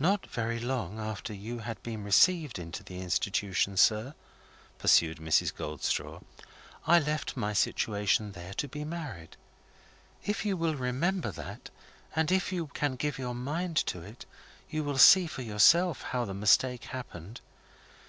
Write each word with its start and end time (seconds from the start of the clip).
"Not 0.00 0.26
very 0.26 0.58
long 0.58 0.98
after 0.98 1.32
you 1.32 1.60
had 1.60 1.80
been 1.84 2.02
received 2.02 2.58
into 2.58 2.82
the 2.82 3.00
Institution, 3.00 3.76
sir," 3.76 4.14
pursued 4.78 5.18
Mrs. 5.18 5.54
Goldstraw, 5.54 6.22
"I 6.88 6.98
left 6.98 7.36
my 7.36 7.52
situation 7.52 8.32
there, 8.32 8.52
to 8.54 8.66
be 8.66 8.82
married. 8.84 9.36
If 10.24 10.44
you 10.44 10.56
will 10.56 10.74
remember 10.74 11.30
that, 11.30 11.70
and 12.16 12.32
if 12.32 12.50
you 12.50 12.66
can 12.66 12.96
give 12.96 13.16
your 13.16 13.36
mind 13.36 13.76
to 13.86 14.02
it, 14.02 14.26
you 14.70 14.82
will 14.82 14.98
see 14.98 15.28
for 15.28 15.42
yourself 15.42 16.02
how 16.02 16.24
the 16.24 16.34
mistake 16.34 16.86
happened. 16.86 17.40